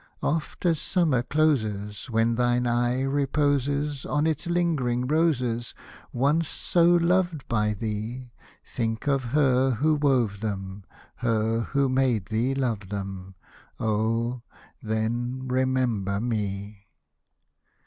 [0.23, 5.75] Oft as summer closes, When thine eye reposes On its lingering roses,
[6.11, 8.31] Once so loved by thee.
[8.65, 10.85] Think of her who wove them,
[11.17, 13.35] Her who made thee love them,
[13.79, 14.41] Oh!
[14.81, 16.87] then remember me.